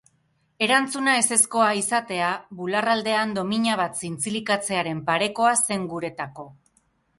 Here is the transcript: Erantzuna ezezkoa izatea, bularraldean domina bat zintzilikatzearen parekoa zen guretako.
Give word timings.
Erantzuna 0.67 1.11
ezezkoa 1.17 1.67
izatea, 1.81 2.31
bularraldean 2.63 3.37
domina 3.37 3.77
bat 3.83 4.01
zintzilikatzearen 4.03 5.05
parekoa 5.13 5.55
zen 5.71 5.89
guretako. 5.95 6.51